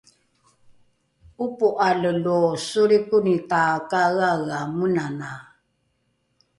’opo’ale 1.43 2.11
lo 2.23 2.37
solrikoni 2.67 3.35
takaeaea 3.49 4.59
menanae 4.77 5.45